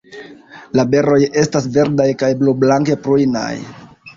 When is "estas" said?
1.43-1.67